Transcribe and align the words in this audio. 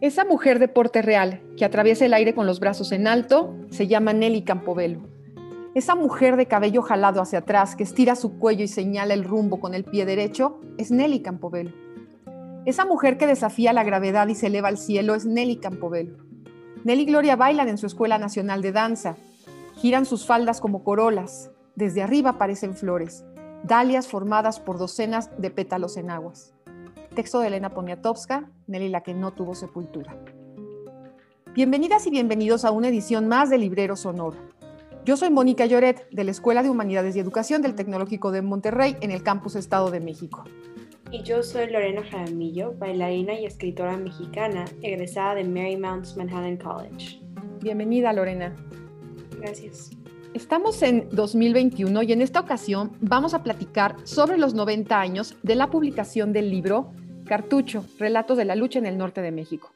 Esa 0.00 0.24
mujer 0.24 0.58
de 0.58 0.68
porte 0.68 1.02
real 1.02 1.40
que 1.56 1.64
atraviesa 1.64 2.04
el 2.04 2.14
aire 2.14 2.34
con 2.34 2.46
los 2.46 2.60
brazos 2.60 2.92
en 2.92 3.06
alto 3.08 3.56
se 3.70 3.86
llama 3.86 4.12
Nelly 4.12 4.42
Campobello. 4.42 5.00
Esa 5.74 5.94
mujer 5.94 6.36
de 6.36 6.46
cabello 6.46 6.82
jalado 6.82 7.20
hacia 7.20 7.40
atrás 7.40 7.74
que 7.74 7.82
estira 7.82 8.14
su 8.14 8.38
cuello 8.38 8.62
y 8.62 8.68
señala 8.68 9.14
el 9.14 9.24
rumbo 9.24 9.58
con 9.58 9.74
el 9.74 9.84
pie 9.84 10.04
derecho 10.04 10.60
es 10.76 10.90
Nelly 10.90 11.20
Campobello. 11.22 11.81
Esa 12.64 12.84
mujer 12.84 13.18
que 13.18 13.26
desafía 13.26 13.72
la 13.72 13.82
gravedad 13.82 14.28
y 14.28 14.36
se 14.36 14.46
eleva 14.46 14.68
al 14.68 14.78
cielo 14.78 15.16
es 15.16 15.26
Nelly 15.26 15.56
Campobello. 15.56 16.18
Nelly 16.84 17.02
y 17.02 17.06
Gloria 17.06 17.34
bailan 17.34 17.68
en 17.68 17.76
su 17.76 17.86
Escuela 17.86 18.18
Nacional 18.18 18.62
de 18.62 18.70
Danza. 18.70 19.16
Giran 19.74 20.06
sus 20.06 20.26
faldas 20.26 20.60
como 20.60 20.84
corolas. 20.84 21.50
Desde 21.74 22.02
arriba 22.02 22.30
aparecen 22.30 22.76
flores, 22.76 23.24
dalias 23.64 24.06
formadas 24.06 24.60
por 24.60 24.78
docenas 24.78 25.30
de 25.38 25.50
pétalos 25.50 25.96
en 25.96 26.10
aguas. 26.10 26.54
Texto 27.16 27.40
de 27.40 27.48
Elena 27.48 27.70
Poniatowska, 27.70 28.48
Nelly 28.68 28.90
la 28.90 29.02
que 29.02 29.14
no 29.14 29.32
tuvo 29.32 29.56
sepultura. 29.56 30.16
Bienvenidas 31.54 32.06
y 32.06 32.10
bienvenidos 32.10 32.64
a 32.64 32.70
una 32.70 32.88
edición 32.88 33.26
más 33.26 33.50
de 33.50 33.58
Librero 33.58 33.96
Sonoro. 33.96 34.38
Yo 35.04 35.16
soy 35.16 35.30
Mónica 35.30 35.66
Lloret, 35.66 36.08
de 36.10 36.22
la 36.22 36.30
Escuela 36.30 36.62
de 36.62 36.70
Humanidades 36.70 37.16
y 37.16 37.18
Educación 37.18 37.60
del 37.60 37.74
Tecnológico 37.74 38.30
de 38.30 38.40
Monterrey, 38.40 38.96
en 39.00 39.10
el 39.10 39.24
Campus 39.24 39.56
Estado 39.56 39.90
de 39.90 39.98
México. 39.98 40.44
Y 41.12 41.22
yo 41.24 41.42
soy 41.42 41.66
Lorena 41.66 42.02
Jaramillo, 42.02 42.72
bailarina 42.78 43.38
y 43.38 43.44
escritora 43.44 43.98
mexicana, 43.98 44.64
egresada 44.80 45.34
de 45.34 45.44
Marymount 45.44 46.16
Manhattan 46.16 46.56
College. 46.56 47.20
Bienvenida, 47.60 48.14
Lorena. 48.14 48.56
Gracias. 49.38 49.90
Estamos 50.32 50.82
en 50.82 51.10
2021 51.12 52.02
y 52.04 52.12
en 52.14 52.22
esta 52.22 52.40
ocasión 52.40 52.96
vamos 53.02 53.34
a 53.34 53.42
platicar 53.42 53.96
sobre 54.04 54.38
los 54.38 54.54
90 54.54 54.98
años 54.98 55.36
de 55.42 55.54
la 55.54 55.68
publicación 55.68 56.32
del 56.32 56.50
libro 56.50 56.94
Cartucho, 57.26 57.84
Relatos 57.98 58.38
de 58.38 58.46
la 58.46 58.56
Lucha 58.56 58.78
en 58.78 58.86
el 58.86 58.96
Norte 58.96 59.20
de 59.20 59.32
México. 59.32 59.70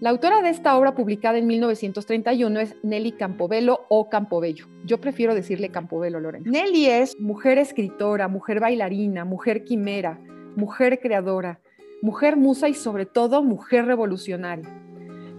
La 0.00 0.08
autora 0.08 0.40
de 0.40 0.48
esta 0.48 0.78
obra 0.78 0.94
publicada 0.94 1.36
en 1.36 1.46
1931 1.46 2.60
es 2.60 2.74
Nelly 2.82 3.12
Campobello 3.12 3.80
o 3.90 4.08
Campobello. 4.08 4.66
Yo 4.86 4.98
prefiero 4.98 5.34
decirle 5.34 5.68
Campobello, 5.68 6.20
Lorena. 6.20 6.50
Nelly 6.50 6.86
es 6.86 7.20
mujer 7.20 7.58
escritora, 7.58 8.28
mujer 8.28 8.60
bailarina, 8.60 9.26
mujer 9.26 9.64
quimera, 9.64 10.18
mujer 10.56 11.00
creadora, 11.00 11.60
mujer 12.02 12.36
musa 12.36 12.68
y 12.68 12.74
sobre 12.74 13.06
todo 13.06 13.42
mujer 13.42 13.86
revolucionaria. 13.86 14.68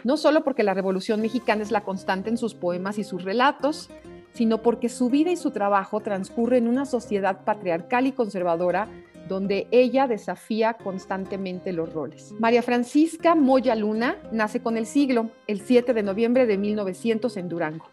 No 0.03 0.17
solo 0.17 0.43
porque 0.43 0.63
la 0.63 0.73
Revolución 0.73 1.21
Mexicana 1.21 1.63
es 1.63 1.71
la 1.71 1.83
constante 1.83 2.29
en 2.29 2.37
sus 2.37 2.53
poemas 2.53 2.99
y 2.99 3.03
sus 3.03 3.23
relatos, 3.23 3.89
sino 4.33 4.61
porque 4.61 4.89
su 4.89 5.09
vida 5.09 5.31
y 5.31 5.37
su 5.37 5.51
trabajo 5.51 6.01
transcurren 6.01 6.65
en 6.65 6.69
una 6.69 6.85
sociedad 6.85 7.43
patriarcal 7.43 8.05
y 8.05 8.11
conservadora 8.11 8.87
donde 9.27 9.67
ella 9.71 10.07
desafía 10.07 10.73
constantemente 10.73 11.73
los 11.73 11.91
roles. 11.91 12.33
María 12.39 12.61
Francisca 12.61 13.33
Moya 13.33 13.75
Luna 13.75 14.17
nace 14.31 14.61
con 14.61 14.77
el 14.77 14.85
siglo, 14.85 15.31
el 15.47 15.61
7 15.61 15.93
de 15.93 16.03
noviembre 16.03 16.45
de 16.45 16.57
1900 16.57 17.37
en 17.37 17.49
Durango. 17.49 17.85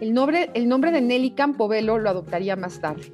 El 0.00 0.12
nombre, 0.12 0.50
el 0.54 0.68
nombre 0.68 0.92
de 0.92 1.00
Nelly 1.00 1.30
Campobello 1.30 1.98
lo 1.98 2.10
adoptaría 2.10 2.56
más 2.56 2.80
tarde. 2.80 3.10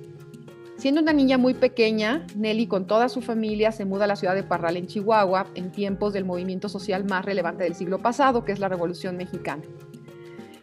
Siendo 0.76 1.00
una 1.00 1.12
niña 1.12 1.38
muy 1.38 1.54
pequeña, 1.54 2.26
Nelly 2.34 2.66
con 2.66 2.86
toda 2.86 3.08
su 3.08 3.22
familia 3.22 3.70
se 3.70 3.84
muda 3.84 4.04
a 4.04 4.08
la 4.08 4.16
ciudad 4.16 4.34
de 4.34 4.42
Parral 4.42 4.76
en 4.76 4.86
Chihuahua 4.86 5.46
en 5.54 5.70
tiempos 5.70 6.12
del 6.12 6.24
movimiento 6.24 6.68
social 6.68 7.04
más 7.04 7.24
relevante 7.24 7.64
del 7.64 7.74
siglo 7.74 7.98
pasado, 7.98 8.44
que 8.44 8.52
es 8.52 8.58
la 8.58 8.68
Revolución 8.68 9.16
Mexicana. 9.16 9.62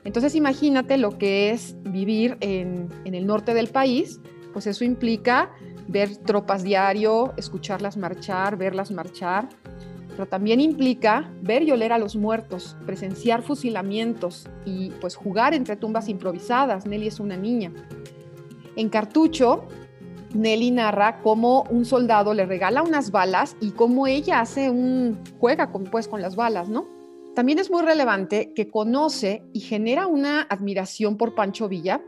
Entonces 0.04 0.36
imagínate 0.36 0.98
lo 0.98 1.18
que 1.18 1.52
es 1.52 1.76
vivir 1.84 2.38
en, 2.42 2.90
el 3.06 3.26
norte 3.26 3.54
del 3.54 3.68
país, 3.68 4.20
pues 4.52 4.68
eso 4.68 4.84
implica 4.84 5.52
ver 5.88 6.18
tropas 6.18 6.64
diario, 6.64 7.34
escucharlas 7.38 7.98
marchar, 7.98 8.58
verlas 8.58 8.92
marchar, 8.92 9.48
pero 10.10 10.28
también 10.28 10.60
implica 10.60 11.32
ver 11.42 11.64
y 11.64 11.72
oler 11.72 11.94
a 11.94 11.98
los 11.98 12.16
muertos, 12.16 12.76
presenciar 12.86 13.44
fusilamientos 13.44 14.50
y 14.66 14.90
pues 15.00 15.16
jugar 15.16 15.54
entre 15.54 15.78
tumbas 15.78 16.10
improvisadas. 16.10 16.86
Nelly 16.86 17.08
es 17.08 17.20
una 17.20 17.38
niña. 17.38 17.72
En 18.76 18.90
Cartucho, 18.90 19.68
Nelly 20.34 20.72
narra 20.72 21.22
cómo 21.22 21.64
un 21.70 21.86
soldado 21.86 22.34
le 22.34 22.46
regala 22.46 22.84
unas 22.84 23.12
balas 23.12 23.56
y 23.60 23.72
cómo 23.72 24.08
ella 24.08 24.40
hace 24.40 24.70
un 24.70 25.20
juega 25.40 25.72
con, 25.72 25.86
pues 25.86 26.08
con 26.08 26.22
las 26.22 26.36
balas, 26.36 26.70
¿no? 26.70 26.88
También 27.36 27.60
es 27.60 27.72
muy 27.72 27.82
relevante 27.82 28.54
que 28.54 28.70
conoce 28.70 29.44
y 29.54 29.62
genera 29.62 30.08
una 30.08 30.42
admiración 30.42 31.16
por 31.16 31.34
Pancho 31.34 31.70
Villa, 31.70 32.02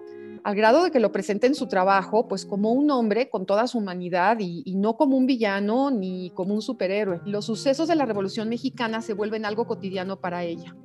al 0.44 0.56
grado 0.56 0.84
de 0.84 0.92
que 0.92 1.00
lo 1.00 1.14
presenta 1.14 1.48
en 1.48 1.56
su 1.56 1.68
trabajo 1.68 2.28
pues 2.28 2.46
como 2.46 2.74
un 2.74 2.92
hombre 2.92 3.30
con 3.30 3.46
toda 3.46 3.68
su 3.68 3.78
humanidad 3.78 4.38
y, 4.40 4.64
y, 4.66 4.76
no 4.76 4.98
como 4.98 5.16
un 5.16 5.26
villano 5.26 5.92
ni 5.92 6.32
como 6.32 6.54
un 6.54 6.62
superhéroe. 6.62 7.22
Los 7.26 7.46
sucesos 7.46 7.88
de 7.88 7.96
la 7.96 8.06
Revolución 8.06 8.50
Mexicana 8.50 9.02
se 9.02 9.14
vuelven 9.14 9.46
algo 9.46 9.66
cotidiano 9.66 10.20
para 10.20 10.44
ella. 10.44 10.76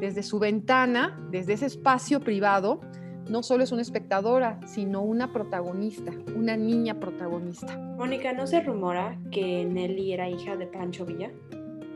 Desde 0.00 0.22
su 0.22 0.38
ventana, 0.38 1.28
desde 1.30 1.52
ese 1.52 1.66
espacio 1.66 2.20
privado, 2.20 2.80
no 3.28 3.42
solo 3.42 3.64
es 3.64 3.72
una 3.72 3.82
espectadora, 3.82 4.60
sino 4.66 5.02
una 5.02 5.32
protagonista, 5.32 6.12
una 6.34 6.56
niña 6.56 6.98
protagonista. 7.00 7.76
Mónica, 7.96 8.32
¿no 8.32 8.46
se 8.46 8.60
rumora 8.60 9.18
que 9.30 9.64
Nelly 9.64 10.12
era 10.12 10.28
hija 10.28 10.56
de 10.56 10.66
Pancho 10.66 11.04
Villa? 11.04 11.30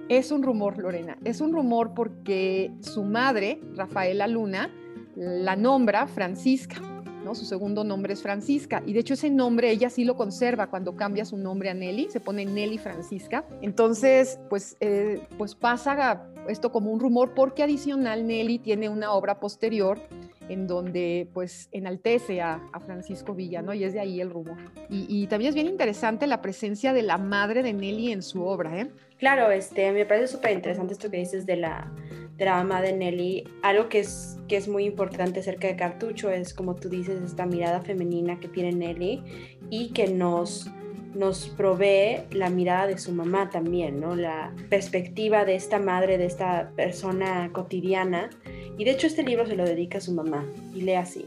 Es 0.08 0.32
un 0.32 0.42
rumor, 0.42 0.78
Lorena. 0.78 1.16
Es 1.24 1.40
un 1.40 1.52
rumor 1.52 1.94
porque 1.94 2.72
su 2.80 3.04
madre, 3.04 3.60
Rafaela 3.76 4.26
Luna, 4.26 4.70
la 5.14 5.54
nombra 5.54 6.06
Francisca. 6.08 6.80
¿no? 7.24 7.34
Su 7.34 7.44
segundo 7.44 7.84
nombre 7.84 8.14
es 8.14 8.22
Francisca. 8.22 8.82
Y 8.86 8.92
de 8.92 9.00
hecho 9.00 9.14
ese 9.14 9.30
nombre 9.30 9.70
ella 9.70 9.90
sí 9.90 10.04
lo 10.04 10.16
conserva 10.16 10.68
cuando 10.68 10.96
cambia 10.96 11.24
su 11.24 11.36
nombre 11.36 11.70
a 11.70 11.74
Nelly. 11.74 12.08
Se 12.10 12.18
pone 12.18 12.44
Nelly 12.44 12.78
Francisca. 12.78 13.44
Entonces, 13.62 14.40
pues, 14.48 14.76
eh, 14.80 15.22
pues 15.38 15.54
pasa 15.54 16.24
esto 16.48 16.72
como 16.72 16.90
un 16.90 16.98
rumor 16.98 17.34
porque 17.34 17.62
adicional 17.62 18.26
Nelly 18.26 18.58
tiene 18.58 18.88
una 18.88 19.12
obra 19.12 19.38
posterior 19.38 20.00
en 20.50 20.66
donde 20.66 21.28
pues 21.32 21.68
enaltece 21.70 22.40
a, 22.40 22.60
a, 22.72 22.80
Francisco 22.80 23.34
Villa, 23.34 23.62
¿no? 23.62 23.72
Y 23.72 23.84
es 23.84 23.92
de 23.92 24.00
ahí 24.00 24.20
el 24.20 24.30
rumor. 24.30 24.56
Y, 24.88 25.28
también 25.28 25.50
es 25.50 25.54
bien 25.54 25.68
interesante 25.68 26.26
la 26.26 26.42
presencia 26.42 26.92
de 26.92 27.02
la 27.02 27.18
madre 27.18 27.62
de 27.62 27.72
Nelly 27.72 28.10
en 28.10 28.22
su 28.22 28.44
obra, 28.44 28.80
¿eh? 28.80 28.90
Claro, 29.16 29.52
este, 29.52 29.92
me 29.92 30.04
parece 30.06 30.26
súper 30.26 30.52
interesante 30.52 30.94
esto 30.94 31.08
que 31.08 31.18
dices 31.18 31.46
de 31.46 31.56
la, 31.56 31.92
mamá 32.40 32.82
de 32.82 32.92
Nelly. 32.94 33.44
Algo 33.62 33.88
que 33.88 34.00
es, 34.00 34.38
que 34.48 34.56
es 34.56 34.66
muy 34.66 34.86
importante 34.86 35.38
acerca 35.38 35.68
de 35.68 35.76
Cartucho 35.76 36.30
es, 36.30 36.52
como 36.52 36.74
tú 36.74 36.88
dices, 36.88 37.22
esta 37.22 37.46
mirada 37.46 37.80
femenina 37.82 38.40
que 38.40 38.48
tiene 38.48 38.72
Nelly 38.72 39.22
y 39.70 39.92
que 39.92 40.08
nos 40.08 40.68
nos 41.14 41.48
provee 41.48 42.22
la 42.30 42.50
mirada 42.50 42.86
de 42.86 42.98
su 42.98 43.12
mamá 43.12 43.50
también, 43.50 44.00
¿no? 44.00 44.14
La 44.14 44.54
perspectiva 44.68 45.44
de 45.44 45.56
esta 45.56 45.78
madre, 45.78 46.18
de 46.18 46.26
esta 46.26 46.70
persona 46.76 47.50
cotidiana. 47.52 48.30
Y 48.78 48.84
de 48.84 48.92
hecho 48.92 49.06
este 49.06 49.22
libro 49.22 49.46
se 49.46 49.56
lo 49.56 49.64
dedica 49.64 49.98
a 49.98 50.02
su 50.02 50.12
mamá 50.12 50.44
y 50.74 50.82
lee 50.82 50.94
así. 50.94 51.26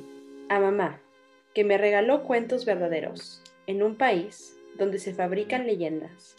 A 0.49 0.59
mamá, 0.59 1.01
que 1.53 1.63
me 1.63 1.77
regaló 1.77 2.23
cuentos 2.23 2.65
verdaderos, 2.65 3.41
en 3.67 3.83
un 3.83 3.95
país 3.95 4.57
donde 4.77 4.99
se 4.99 5.13
fabrican 5.13 5.65
leyendas 5.65 6.35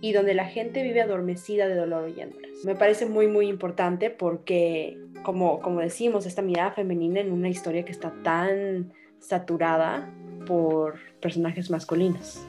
y 0.00 0.12
donde 0.12 0.34
la 0.34 0.46
gente 0.46 0.82
vive 0.82 1.02
adormecida 1.02 1.68
de 1.68 1.74
dolor 1.74 2.04
oyéndolas. 2.04 2.64
Me 2.64 2.74
parece 2.74 3.06
muy, 3.06 3.26
muy 3.26 3.48
importante 3.48 4.10
porque, 4.10 4.98
como, 5.22 5.60
como 5.60 5.80
decimos, 5.80 6.26
esta 6.26 6.42
mirada 6.42 6.72
femenina 6.72 7.20
en 7.20 7.32
una 7.32 7.48
historia 7.48 7.84
que 7.84 7.92
está 7.92 8.12
tan 8.22 8.92
saturada 9.18 10.10
por 10.46 10.96
personajes 11.20 11.70
masculinos. 11.70 12.46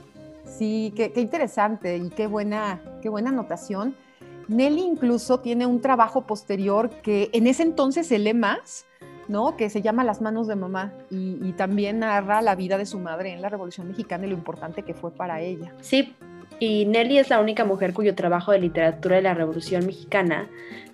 Sí, 0.58 0.94
qué, 0.96 1.12
interesante 1.18 1.98
y 1.98 2.10
qué 2.10 2.28
buena, 2.28 2.82
qué 3.02 3.10
buena 3.10 3.30
anotación. 3.30 3.96
Nelly 4.48 4.82
incluso 4.82 5.40
tiene 5.40 5.66
un 5.66 5.82
trabajo 5.82 6.26
posterior 6.26 6.90
que 7.02 7.30
en 7.34 7.48
ese 7.48 7.64
entonces 7.64 8.08
se 8.08 8.20
lee 8.20 8.34
más, 8.34 8.86
¿no? 9.28 9.58
Que 9.58 9.70
se 9.70 9.82
llama 9.82 10.04
Las 10.04 10.22
manos 10.22 10.48
de 10.48 10.56
mamá 10.56 10.94
y, 11.10 11.52
también 11.54 12.00
narra 12.00 12.42
la 12.42 12.56
vida 12.56 12.78
de 12.78 12.86
su 12.86 13.00
madre 13.00 13.34
en 13.34 13.42
la 13.42 13.50
Revolución 13.50 13.88
Mexicana 13.88 14.28
y 14.28 14.30
lo 14.30 14.36
importante 14.36 14.84
que 14.84 14.94
fue 14.94 15.12
para 15.12 15.42
ella. 15.42 15.74
Sí, 15.82 16.16
y 16.60 16.86
Nelly 16.86 17.18
es 17.18 17.30
la 17.30 17.42
única 17.42 17.66
mujer 17.66 17.94
cuyo 17.94 18.16
trabajo 18.16 18.52
de 18.52 18.60
literatura 18.60 19.18
de 19.18 19.24
la 19.24 19.34
Revolución 19.34 19.86
Mexicana 19.86 20.48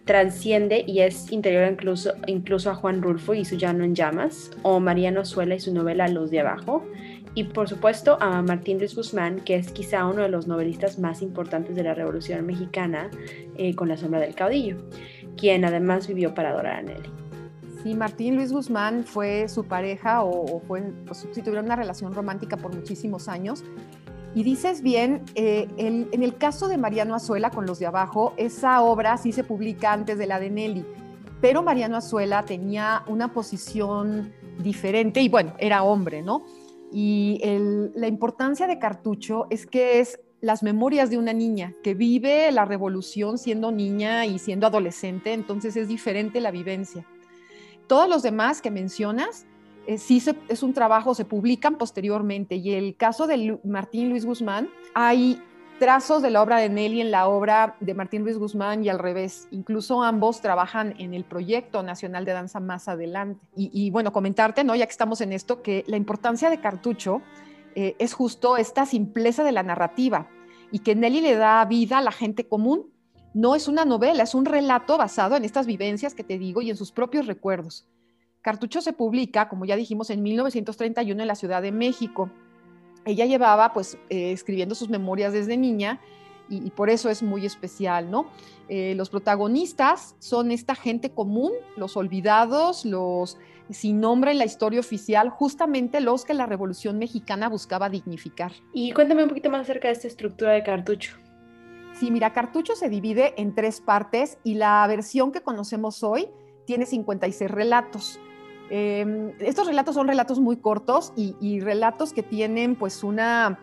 transciende 0.05 0.83
y 0.87 1.01
es 1.01 1.31
interior 1.31 1.71
incluso, 1.71 2.13
incluso 2.25 2.71
a 2.71 2.75
Juan 2.75 3.01
Rulfo 3.03 3.35
y 3.35 3.45
su 3.45 3.57
Llano 3.57 3.83
en 3.83 3.93
Llamas, 3.93 4.49
o 4.63 4.79
Mariano 4.79 5.23
Suela 5.23 5.53
y 5.53 5.59
su 5.59 5.73
novela 5.73 6.07
Luz 6.07 6.31
de 6.31 6.39
Abajo, 6.39 6.83
y 7.33 7.45
por 7.45 7.69
supuesto 7.69 8.17
a 8.19 8.41
Martín 8.41 8.77
Luis 8.77 8.95
Guzmán, 8.95 9.39
que 9.39 9.55
es 9.55 9.71
quizá 9.71 10.05
uno 10.05 10.21
de 10.21 10.29
los 10.29 10.47
novelistas 10.47 10.99
más 10.99 11.21
importantes 11.21 11.75
de 11.75 11.83
la 11.83 11.93
Revolución 11.93 12.45
Mexicana 12.45 13.09
eh, 13.55 13.75
con 13.75 13.87
La 13.87 13.97
sombra 13.97 14.19
del 14.19 14.35
caudillo, 14.35 14.77
quien 15.37 15.63
además 15.63 16.07
vivió 16.07 16.33
para 16.33 16.49
adorar 16.49 16.77
a 16.77 16.81
Nelly. 16.81 17.09
Sí, 17.83 17.95
Martín 17.95 18.35
Luis 18.35 18.51
Guzmán 18.51 19.05
fue 19.05 19.47
su 19.47 19.63
pareja 19.63 20.23
o, 20.23 20.61
fue, 20.67 20.81
pues, 21.05 21.27
tuvieron 21.31 21.65
una 21.65 21.75
relación 21.75 22.13
romántica 22.13 22.57
por 22.57 22.75
muchísimos 22.75 23.27
años. 23.27 23.63
Y 24.35 24.43
dices 24.43 24.81
bien, 24.81 25.23
eh, 25.35 25.67
en 25.77 26.23
el 26.23 26.37
caso 26.37 26.67
de 26.67 26.77
Mariano 26.77 27.15
Azuela 27.15 27.49
con 27.49 27.65
los 27.65 27.79
de 27.79 27.87
abajo, 27.87 28.33
esa 28.37 28.81
obra 28.81 29.17
sí 29.17 29.31
se 29.31 29.43
publica 29.43 29.91
antes 29.91 30.17
de 30.17 30.25
la 30.25 30.39
de 30.39 30.49
Nelly, 30.49 30.85
pero 31.41 31.63
Mariano 31.63 31.97
Azuela 31.97 32.43
tenía 32.43 33.03
una 33.07 33.33
posición 33.33 34.31
diferente 34.59 35.21
y 35.21 35.27
bueno, 35.27 35.53
era 35.57 35.83
hombre, 35.83 36.21
¿no? 36.21 36.45
Y 36.91 37.39
la 37.95 38.07
importancia 38.07 38.67
de 38.67 38.79
Cartucho 38.79 39.47
es 39.49 39.65
que 39.65 39.99
es 39.99 40.19
las 40.41 40.63
memorias 40.63 41.09
de 41.09 41.17
una 41.17 41.33
niña 41.33 41.73
que 41.83 41.93
vive 41.93 42.51
la 42.51 42.65
revolución 42.65 43.37
siendo 43.37 43.71
niña 43.71 44.25
y 44.25 44.39
siendo 44.39 44.67
adolescente, 44.67 45.33
entonces 45.33 45.75
es 45.77 45.87
diferente 45.87 46.41
la 46.41 46.51
vivencia. 46.51 47.05
Todos 47.87 48.09
los 48.09 48.23
demás 48.23 48.61
que 48.61 48.71
mencionas 48.71 49.45
eh, 49.87 49.97
sí 49.97 50.21
es 50.47 50.63
un 50.63 50.73
trabajo, 50.73 51.13
se 51.15 51.25
publican 51.25 51.77
posteriormente. 51.77 52.55
Y 52.55 52.73
el 52.73 52.95
caso 52.95 53.27
de 53.27 53.59
Martín 53.63 54.09
Luis 54.09 54.25
Guzmán, 54.25 54.69
hay 54.93 55.41
trazos 55.81 56.21
de 56.21 56.29
la 56.29 56.43
obra 56.43 56.59
de 56.59 56.69
Nelly 56.69 57.01
en 57.01 57.09
la 57.09 57.27
obra 57.27 57.75
de 57.79 57.95
Martín 57.95 58.21
Luis 58.21 58.37
Guzmán 58.37 58.85
y 58.85 58.89
al 58.89 58.99
revés. 58.99 59.47
Incluso 59.49 60.03
ambos 60.03 60.39
trabajan 60.39 60.93
en 60.99 61.15
el 61.15 61.23
proyecto 61.23 61.81
nacional 61.81 62.23
de 62.23 62.33
danza 62.33 62.59
más 62.59 62.87
adelante. 62.87 63.43
Y, 63.55 63.89
bueno, 63.89 64.13
comentarte, 64.13 64.63
¿no? 64.63 64.75
ya 64.75 64.85
que 64.85 64.91
estamos 64.91 65.21
en 65.21 65.33
esto, 65.33 65.63
que 65.63 65.83
la 65.87 65.97
importancia 65.97 66.51
de 66.51 66.59
Cartucho 66.59 67.23
eh, 67.73 67.95
es 67.97 68.13
justo 68.13 68.57
esta 68.57 68.85
simpleza 68.85 69.43
de 69.43 69.53
la 69.53 69.63
narrativa 69.63 70.29
y 70.71 70.79
que 70.79 70.93
Nelly 70.93 71.19
le 71.19 71.35
da 71.35 71.65
vida 71.65 71.97
a 71.97 72.03
la 72.03 72.11
gente 72.11 72.47
común. 72.47 72.93
No 73.33 73.55
es 73.55 73.67
una 73.67 73.83
novela, 73.83 74.21
es 74.21 74.35
un 74.35 74.45
relato 74.45 74.99
basado 74.99 75.35
en 75.35 75.45
estas 75.45 75.65
vivencias 75.65 76.13
que 76.13 76.23
te 76.23 76.37
digo 76.37 76.61
y 76.61 76.69
en 76.69 76.77
sus 76.77 76.91
propios 76.91 77.25
recuerdos. 77.25 77.87
Cartucho 78.43 78.81
se 78.81 78.93
publica, 78.93 79.49
como 79.49 79.65
ya 79.65 79.75
dijimos, 79.75 80.11
en 80.11 80.21
1931 80.21 81.23
en 81.23 81.27
la 81.27 81.33
Ciudad 81.33 81.63
de 81.63 81.71
México. 81.71 82.29
Ella 83.05 83.25
llevaba, 83.25 83.73
pues, 83.73 83.97
eh, 84.09 84.31
escribiendo 84.31 84.75
sus 84.75 84.89
memorias 84.89 85.33
desde 85.33 85.57
niña 85.57 85.99
y, 86.49 86.69
por 86.71 86.89
eso 86.89 87.09
es 87.09 87.23
muy 87.23 87.45
especial, 87.45 88.11
¿no? 88.11 88.25
Eh, 88.67 88.93
los 88.95 89.09
protagonistas 89.09 90.15
son 90.19 90.51
esta 90.51 90.75
gente 90.75 91.11
común, 91.11 91.51
los 91.77 91.95
olvidados, 91.95 92.83
los 92.85 93.37
sin 93.69 94.01
nombre 94.01 94.31
en 94.31 94.37
la 94.37 94.45
historia 94.45 94.81
oficial, 94.81 95.29
justamente 95.29 96.01
los 96.01 96.25
que 96.25 96.33
la 96.33 96.45
Revolución 96.45 96.97
Mexicana 96.97 97.47
buscaba 97.47 97.89
dignificar. 97.89 98.51
Y 98.73 98.91
cuéntame 98.91 99.23
un 99.23 99.29
poquito 99.29 99.49
más 99.49 99.61
acerca 99.61 99.87
de 99.87 99.93
esta 99.93 100.07
estructura 100.07 100.51
de 100.51 100.63
Cartucho. 100.63 101.15
Sí, 101.93 102.11
mira, 102.11 102.33
Cartucho 102.33 102.75
se 102.75 102.89
divide 102.89 103.33
en 103.37 103.55
tres 103.55 103.79
partes 103.79 104.37
y 104.43 104.55
la 104.55 104.85
versión 104.87 105.31
que 105.31 105.41
conocemos 105.41 106.03
hoy 106.03 106.27
tiene 106.65 106.85
56 106.85 107.49
relatos. 107.49 108.19
Em, 108.73 109.33
estos 109.39 109.67
relatos 109.67 109.95
son 109.95 110.07
relatos 110.07 110.39
muy 110.39 110.55
cortos 110.55 111.11
y, 111.17 111.59
relatos 111.59 112.13
que 112.13 112.23
tienen 112.23 112.77
pues 112.77 113.03
una, 113.03 113.59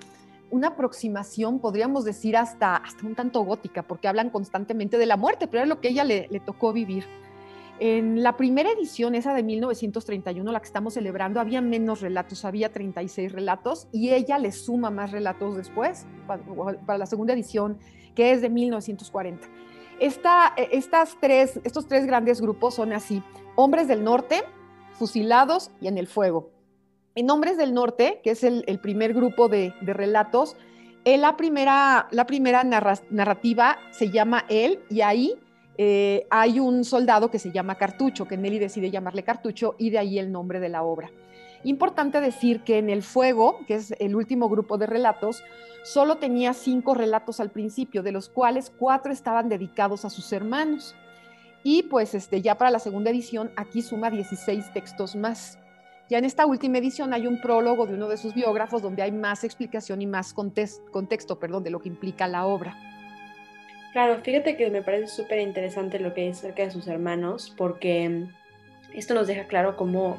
una 0.50 0.68
aproximación, 0.68 1.60
podríamos 1.60 2.04
decir, 2.04 2.36
hasta, 2.36 2.76
hasta 2.76 3.06
un 3.06 3.14
tanto 3.14 3.40
gótica, 3.40 3.82
porque 3.82 4.06
hablan 4.06 4.28
constantemente 4.28 4.98
de 4.98 5.06
la 5.06 5.16
muerte, 5.16 5.48
pero 5.48 5.62
es 5.62 5.68
lo 5.68 5.80
que 5.80 5.88
ella 5.88 6.04
le, 6.04 6.28
le 6.28 6.40
tocó 6.40 6.74
vivir. 6.74 7.06
En 7.80 8.22
la 8.22 8.36
primera 8.36 8.70
edición, 8.70 9.14
esa 9.14 9.32
de 9.32 9.42
1931, 9.42 10.52
la 10.52 10.60
que 10.60 10.66
estamos 10.66 10.92
celebrando, 10.92 11.40
había 11.40 11.62
menos 11.62 12.02
relatos, 12.02 12.44
había 12.44 12.70
36 12.70 13.32
relatos 13.32 13.88
y 13.90 14.10
ella 14.10 14.38
le 14.38 14.52
suma 14.52 14.90
más 14.90 15.10
relatos 15.10 15.56
después, 15.56 16.04
para, 16.26 16.98
la 16.98 17.06
segunda 17.06 17.32
edición, 17.32 17.78
que 18.14 18.32
es 18.32 18.42
de 18.42 18.50
1940. 18.50 19.48
Esta, 20.00 20.52
estas 20.70 21.16
tres, 21.18 21.60
estos 21.64 21.88
tres 21.88 22.04
grandes 22.04 22.42
grupos 22.42 22.74
son 22.74 22.92
así, 22.92 23.22
Hombres 23.56 23.88
del 23.88 24.04
Norte, 24.04 24.44
fusilados 24.98 25.70
y 25.80 25.88
en 25.88 25.96
el 25.98 26.06
fuego. 26.06 26.50
En 27.14 27.30
Hombres 27.30 27.56
del 27.56 27.74
Norte, 27.74 28.20
que 28.22 28.30
es 28.30 28.44
el, 28.44 28.64
primer 28.80 29.14
grupo 29.14 29.48
de, 29.48 29.72
relatos, 29.82 30.56
primera, 31.36 32.08
la 32.10 32.26
primera 32.26 32.64
narrativa 32.64 33.78
se 33.90 34.10
llama 34.10 34.44
Él 34.48 34.80
y 34.90 35.00
ahí 35.00 35.34
eh, 35.78 36.26
hay 36.28 36.58
un 36.58 36.84
soldado 36.84 37.30
que 37.30 37.38
se 37.38 37.52
llama 37.52 37.76
Cartucho, 37.76 38.26
que 38.26 38.36
Nelly 38.36 38.58
decide 38.58 38.90
llamarle 38.90 39.22
Cartucho 39.22 39.76
y 39.78 39.90
de 39.90 39.98
ahí 39.98 40.18
el 40.18 40.32
nombre 40.32 40.60
de 40.60 40.68
la 40.68 40.82
obra. 40.82 41.10
Importante 41.64 42.20
decir 42.20 42.62
que 42.62 42.78
en 42.78 42.90
El 42.90 43.02
Fuego, 43.02 43.60
que 43.66 43.74
es 43.74 43.94
el 43.98 44.14
último 44.14 44.48
grupo 44.48 44.78
de 44.78 44.86
relatos, 44.86 45.42
solo 45.84 46.16
tenía 46.16 46.52
cinco 46.52 46.94
relatos 46.94 47.40
al 47.40 47.50
principio, 47.50 48.02
de 48.02 48.12
los 48.12 48.28
cuales 48.28 48.72
cuatro 48.76 49.12
estaban 49.12 49.48
dedicados 49.48 50.04
a 50.04 50.10
sus 50.10 50.32
hermanos. 50.32 50.94
Y 51.62 51.84
pues 51.84 52.14
este, 52.14 52.40
ya 52.40 52.56
para 52.56 52.70
la 52.70 52.78
segunda 52.78 53.10
edición 53.10 53.50
aquí 53.56 53.82
suma 53.82 54.10
16 54.10 54.72
textos 54.72 55.16
más. 55.16 55.58
Ya 56.08 56.18
en 56.18 56.24
esta 56.24 56.46
última 56.46 56.78
edición 56.78 57.12
hay 57.12 57.26
un 57.26 57.40
prólogo 57.40 57.86
de 57.86 57.94
uno 57.94 58.08
de 58.08 58.16
sus 58.16 58.32
biógrafos 58.32 58.80
donde 58.80 59.02
hay 59.02 59.12
más 59.12 59.44
explicación 59.44 60.00
y 60.00 60.06
más 60.06 60.32
contexto, 60.32 61.38
perdón, 61.38 61.64
de 61.64 61.70
lo 61.70 61.80
que 61.80 61.88
implica 61.88 62.26
la 62.26 62.46
obra. 62.46 62.76
Claro, 63.92 64.20
fíjate 64.22 64.56
que 64.56 64.70
me 64.70 64.82
parece 64.82 65.08
súper 65.08 65.40
interesante 65.40 65.98
lo 65.98 66.14
que 66.14 66.26
dice 66.26 66.46
acerca 66.46 66.62
de 66.62 66.70
sus 66.70 66.86
hermanos, 66.86 67.52
porque 67.56 68.26
esto 68.94 69.14
nos 69.14 69.26
deja 69.26 69.44
claro 69.44 69.76
cómo, 69.76 70.16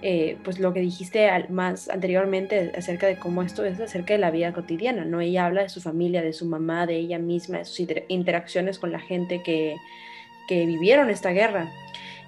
eh, 0.00 0.38
pues 0.42 0.58
lo 0.58 0.72
que 0.72 0.80
dijiste 0.80 1.28
más 1.50 1.90
anteriormente 1.90 2.72
acerca 2.76 3.06
de 3.06 3.16
cómo 3.16 3.42
esto 3.42 3.64
es 3.64 3.78
acerca 3.78 4.14
de 4.14 4.20
la 4.20 4.30
vida 4.30 4.54
cotidiana, 4.54 5.04
¿no? 5.04 5.20
Ella 5.20 5.46
habla 5.46 5.62
de 5.62 5.68
su 5.68 5.82
familia, 5.82 6.22
de 6.22 6.32
su 6.32 6.46
mamá, 6.46 6.86
de 6.86 6.96
ella 6.96 7.18
misma, 7.18 7.58
de 7.58 7.64
sus 7.66 7.86
interacciones 8.08 8.78
con 8.78 8.92
la 8.92 9.00
gente 9.00 9.42
que, 9.42 9.76
que 10.50 10.66
vivieron 10.66 11.10
esta 11.10 11.30
guerra. 11.30 11.70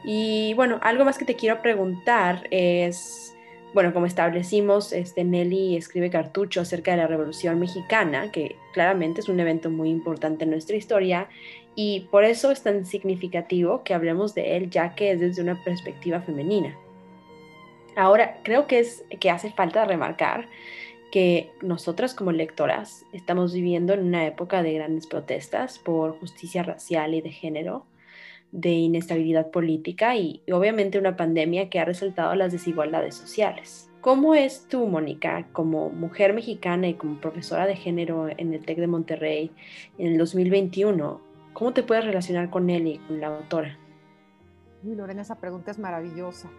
Y 0.04 0.54
bueno, 0.54 0.78
algo 0.80 1.04
más 1.04 1.18
que 1.18 1.24
te 1.24 1.34
quiero 1.34 1.60
preguntar 1.60 2.46
es, 2.52 3.36
bueno, 3.74 3.92
como 3.92 4.06
establecimos, 4.06 4.92
este, 4.92 5.24
Nelly 5.24 5.76
escribe 5.76 6.08
cartucho 6.08 6.60
acerca 6.60 6.92
de 6.92 6.98
la 6.98 7.08
Revolución 7.08 7.58
Mexicana, 7.58 8.30
que 8.30 8.54
claramente 8.74 9.22
es 9.22 9.28
un 9.28 9.40
evento 9.40 9.70
muy 9.70 9.90
importante 9.90 10.44
en 10.44 10.50
nuestra 10.50 10.76
historia, 10.76 11.28
y 11.74 12.06
por 12.12 12.22
eso 12.22 12.52
es 12.52 12.62
tan 12.62 12.86
significativo 12.86 13.82
que 13.82 13.92
hablemos 13.92 14.36
de 14.36 14.56
él, 14.56 14.70
ya 14.70 14.94
que 14.94 15.10
es 15.10 15.18
desde 15.18 15.42
una 15.42 15.60
perspectiva 15.64 16.20
femenina. 16.20 16.78
Ahora, 17.96 18.38
creo 18.44 18.68
que, 18.68 18.78
es, 18.78 19.04
que 19.18 19.30
hace 19.30 19.50
falta 19.50 19.84
remarcar 19.84 20.48
que 21.10 21.50
nosotras 21.60 22.14
como 22.14 22.30
lectoras 22.30 23.04
estamos 23.12 23.52
viviendo 23.52 23.94
en 23.94 24.04
una 24.06 24.24
época 24.26 24.62
de 24.62 24.74
grandes 24.74 25.08
protestas 25.08 25.80
por 25.80 26.20
justicia 26.20 26.62
racial 26.62 27.14
y 27.14 27.20
de 27.20 27.32
género, 27.32 27.84
de 28.52 28.70
inestabilidad 28.70 29.50
política 29.50 30.14
y, 30.14 30.42
obviamente 30.52 30.98
una 30.98 31.16
pandemia 31.16 31.70
que 31.70 31.80
ha 31.80 31.84
resaltado 31.84 32.34
las 32.34 32.52
desigualdades 32.52 33.14
sociales. 33.14 33.90
¿Cómo 34.02 34.34
es 34.34 34.66
tú, 34.68 34.86
Mónica, 34.86 35.46
como 35.52 35.88
mujer 35.88 36.34
mexicana 36.34 36.88
y 36.88 36.94
como 36.94 37.20
profesora 37.20 37.66
de 37.66 37.76
género 37.76 38.28
en 38.28 38.52
el 38.52 38.64
TEC 38.64 38.78
de 38.78 38.86
Monterrey 38.86 39.50
en 39.96 40.08
el 40.08 40.18
2021? 40.18 41.20
¿Cómo 41.52 41.72
te 41.72 41.82
puedes 41.82 42.04
relacionar 42.04 42.50
con 42.50 42.68
él 42.68 42.86
y 42.86 42.98
con 42.98 43.20
la 43.20 43.28
autora? 43.28 43.78
Uy, 44.84 44.96
Lorena, 44.96 45.22
esa 45.22 45.36
pregunta 45.36 45.70
es 45.70 45.78
maravillosa. 45.78 46.50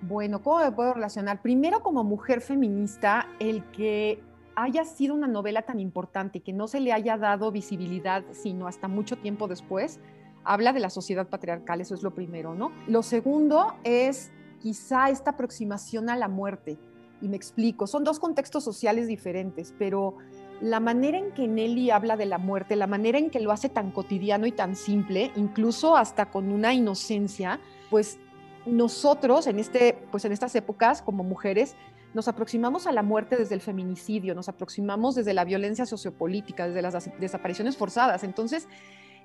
Bueno, 0.00 0.42
¿cómo 0.42 0.64
me 0.64 0.72
puedo 0.72 0.94
relacionar? 0.94 1.42
Primero, 1.42 1.80
como 1.80 2.02
mujer 2.02 2.40
feminista, 2.40 3.28
el 3.38 3.62
que 3.70 4.20
haya 4.56 4.84
sido 4.84 5.14
una 5.14 5.28
novela 5.28 5.62
tan 5.62 5.78
importante 5.78 6.40
que 6.40 6.52
no 6.52 6.66
se 6.68 6.80
le 6.80 6.92
haya 6.92 7.16
dado 7.16 7.52
visibilidad, 7.52 8.24
sino 8.32 8.66
hasta 8.66 8.88
mucho 8.88 9.16
tiempo 9.16 9.46
después, 9.46 10.00
habla 10.44 10.72
de 10.72 10.80
la 10.80 10.90
sociedad 10.90 11.28
patriarcal, 11.28 11.80
eso 11.80 11.94
es 11.94 12.02
lo 12.02 12.14
primero, 12.14 12.54
¿no? 12.54 12.72
Lo 12.86 13.02
segundo 13.02 13.74
es 13.84 14.30
quizá 14.60 15.10
esta 15.10 15.32
aproximación 15.32 16.10
a 16.10 16.16
la 16.16 16.28
muerte, 16.28 16.78
y 17.22 17.28
me 17.28 17.36
explico, 17.36 17.86
son 17.86 18.02
dos 18.02 18.18
contextos 18.18 18.64
sociales 18.64 19.06
diferentes, 19.06 19.72
pero 19.78 20.16
la 20.60 20.80
manera 20.80 21.18
en 21.18 21.32
que 21.32 21.46
Nelly 21.46 21.90
habla 21.90 22.16
de 22.16 22.26
la 22.26 22.38
muerte, 22.38 22.74
la 22.74 22.88
manera 22.88 23.18
en 23.18 23.30
que 23.30 23.40
lo 23.40 23.52
hace 23.52 23.68
tan 23.68 23.92
cotidiano 23.92 24.46
y 24.46 24.52
tan 24.52 24.74
simple, 24.74 25.30
incluso 25.36 25.96
hasta 25.96 26.30
con 26.30 26.50
una 26.52 26.74
inocencia, 26.74 27.60
pues 27.90 28.18
nosotros 28.66 29.46
en, 29.46 29.60
este, 29.60 29.98
pues 30.10 30.24
en 30.24 30.32
estas 30.32 30.54
épocas 30.56 31.00
como 31.00 31.24
mujeres 31.24 31.76
nos 32.12 32.28
aproximamos 32.28 32.86
a 32.86 32.92
la 32.92 33.02
muerte 33.02 33.36
desde 33.36 33.54
el 33.54 33.60
feminicidio, 33.60 34.34
nos 34.34 34.48
aproximamos 34.48 35.14
desde 35.14 35.32
la 35.32 35.44
violencia 35.44 35.86
sociopolítica, 35.86 36.66
desde 36.66 36.82
las 36.82 37.10
desapariciones 37.18 37.76
forzadas. 37.76 38.22
Entonces, 38.22 38.68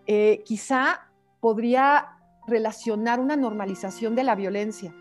eh, 0.06 0.42
quizá 0.46 1.07
podría 1.40 2.18
relacionar 2.48 3.20
una 3.20 3.36
normalización 3.36 4.16
de 4.16 4.24
la 4.24 4.36
violencia. 4.36 4.94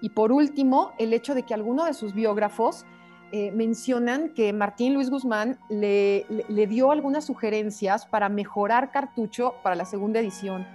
Y 0.00 0.10
por 0.10 0.32
último, 0.32 0.92
el 0.98 1.12
hecho 1.12 1.34
de 1.34 1.42
que 1.42 1.54
algunos 1.54 1.86
de 1.86 1.94
sus 1.94 2.14
biógrafos 2.14 2.84
eh, 3.32 3.50
mencionan 3.50 4.32
que 4.34 4.52
Martín 4.52 4.94
Luis 4.94 5.10
Guzmán 5.10 5.58
le, 5.68 6.24
dio 6.68 6.92
algunas 6.92 7.24
sugerencias 7.24 8.06
para 8.06 8.28
mejorar 8.28 8.92
Cartucho 8.92 9.54
para 9.62 9.74
la 9.74 9.84
segunda 9.84 10.20
edición. 10.20 10.66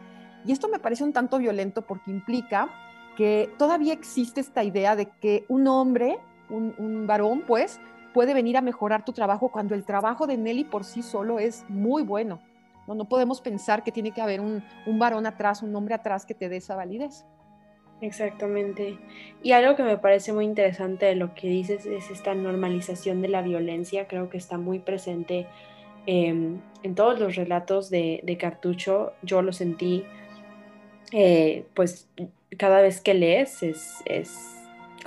Y 0.46 0.52
esto 0.52 0.68
me 0.68 0.80
parece 0.80 1.04
un 1.04 1.14
tanto 1.14 1.38
violento 1.38 1.84
porque 1.84 2.12
implica 2.12 2.70
que 3.16 3.50
todavía 3.58 3.94
existe 3.94 4.42
esta 4.42 4.64
idea 4.64 4.96
de 4.96 5.06
que 5.06 5.46
un 5.48 5.68
hombre, 5.68 6.20
un, 6.50 6.74
un 6.78 7.08
varón, 7.08 7.44
pues, 7.48 7.80
puede 8.14 8.34
venir 8.34 8.58
a 8.58 8.62
mejorar 8.62 9.06
tu 9.06 9.14
trabajo 9.14 9.50
cuando 9.50 9.76
el 9.76 9.86
trabajo 9.86 10.28
de 10.28 10.38
Nelly 10.38 10.66
por 10.66 10.84
sí 10.84 11.02
solo 11.02 11.40
es 11.40 11.66
muy 11.70 12.04
bueno. 12.04 12.42
No, 12.96 13.06
podemos 13.06 13.42
pensar 13.42 13.84
que 13.84 13.92
tiene 13.92 14.12
que 14.12 14.22
haber 14.22 14.42
un, 14.42 14.64
varón 14.86 15.26
atrás, 15.26 15.64
un 15.64 15.76
hombre 15.76 15.96
atrás 15.96 16.26
que 16.26 16.34
te 16.34 16.50
dé 16.50 16.58
esa 16.58 16.76
validez. 16.76 17.26
Exactamente. 18.02 18.98
Y 19.44 19.52
algo 19.52 19.76
que 19.76 19.84
me 19.84 19.98
parece 19.98 20.32
muy 20.34 20.46
interesante 20.46 21.06
de 21.06 21.16
lo 21.16 21.36
que 21.36 21.48
dices 21.50 21.86
es 21.86 22.10
esta 22.10 22.34
normalización 22.34 23.22
de 23.22 23.28
la 23.28 23.42
violencia. 23.42 24.08
Creo 24.08 24.30
que 24.30 24.38
está 24.38 24.58
muy 24.58 24.80
presente 24.80 25.48
em, 26.06 26.62
en 26.84 26.96
todos 26.96 27.20
los 27.20 27.36
relatos 27.36 27.90
de, 27.90 28.38
Cartucho. 28.40 29.14
Yo 29.22 29.42
lo 29.42 29.52
sentí, 29.52 30.06
eh, 31.12 31.66
pues 31.74 32.10
cada 32.58 32.82
vez 32.82 33.02
que 33.02 33.14
lees 33.14 33.64
es, 33.64 33.96
es, 34.06 34.59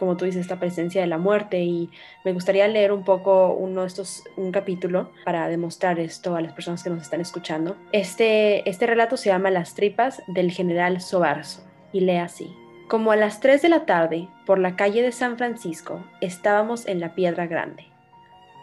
como 0.02 0.16
tú 0.16 0.24
dices, 0.24 0.40
esta 0.40 0.58
presencia 0.58 1.00
de 1.00 1.06
la 1.06 1.16
muerte. 1.16 1.62
Y 1.62 1.88
me 2.24 2.32
gustaría 2.32 2.66
leer 2.66 2.90
un 2.90 3.04
poco 3.04 3.54
uno 3.54 3.82
de 3.82 3.86
estos, 3.86 4.24
un 4.36 4.50
capítulo 4.50 5.12
para 5.24 5.46
demostrar 5.46 6.00
esto 6.00 6.34
a 6.34 6.40
las 6.40 6.54
personas 6.54 6.82
que 6.82 6.90
nos 6.90 7.02
están 7.02 7.20
escuchando. 7.20 7.76
Este, 7.92 8.68
este 8.68 8.88
relato 8.88 9.16
se 9.16 9.28
llama 9.28 9.52
Las 9.52 9.76
tripas 9.76 10.20
del 10.26 10.50
general 10.50 11.00
Sobarzo 11.00 11.62
y 11.92 12.00
lee 12.00 12.16
así. 12.16 12.52
Como 12.88 13.12
a 13.12 13.16
las 13.16 13.38
3 13.38 13.62
de 13.62 13.68
la 13.68 13.86
tarde, 13.86 14.28
por 14.44 14.58
la 14.58 14.74
calle 14.74 15.02
de 15.02 15.12
San 15.12 15.38
Francisco, 15.38 16.04
estábamos 16.20 16.88
en 16.88 16.98
la 16.98 17.14
Piedra 17.14 17.46
Grande. 17.46 17.84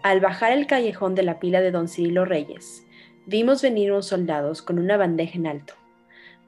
Al 0.03 0.19
bajar 0.19 0.51
el 0.51 0.67
callejón 0.67 1.15
de 1.15 1.23
la 1.23 1.39
pila 1.39 1.61
de 1.61 1.71
Don 1.71 1.87
Cirilo 1.87 2.25
Reyes, 2.25 2.85
vimos 3.27 3.61
venir 3.61 3.93
unos 3.93 4.07
soldados 4.07 4.61
con 4.61 4.77
una 4.77 4.97
bandeja 4.97 5.37
en 5.37 5.47
alto. 5.47 5.75